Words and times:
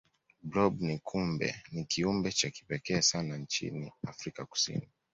blob 0.43 0.81
ni 1.73 1.85
kiumbe 1.87 2.31
cha 2.31 2.49
kipekee 2.49 3.01
sana 3.01 3.37
nchini 3.37 3.91
afrika 4.07 4.45
kusini 4.45 4.89